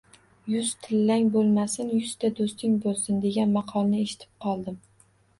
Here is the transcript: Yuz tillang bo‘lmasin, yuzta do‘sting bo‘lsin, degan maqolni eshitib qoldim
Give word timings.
Yuz 0.51 0.69
tillang 0.85 1.25
bo‘lmasin, 1.33 1.91
yuzta 1.97 2.31
do‘sting 2.39 2.77
bo‘lsin, 2.85 3.19
degan 3.25 3.53
maqolni 3.57 3.99
eshitib 4.07 4.33
qoldim 4.47 4.81